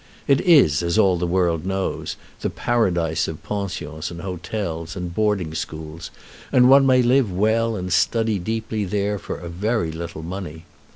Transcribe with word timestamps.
It 0.27 0.41
is, 0.41 0.81
as 0.81 0.97
all 0.97 1.15
the 1.17 1.27
world 1.27 1.63
knows, 1.63 2.15
the 2.39 2.49
paradise 2.49 3.27
of 3.27 3.43
pensions 3.43 4.09
and 4.09 4.21
hotels 4.21 4.95
and 4.95 5.13
boarding 5.13 5.53
schools, 5.53 6.09
and 6.51 6.67
one 6.71 6.87
may 6.87 7.03
live 7.03 7.31
well 7.31 7.75
and 7.75 7.93
study 7.93 8.39
deeply 8.39 8.83
there 8.83 9.19
for 9.19 9.37
a 9.37 9.47
very 9.47 9.91
little 9.91 10.23
money. 10.23 10.65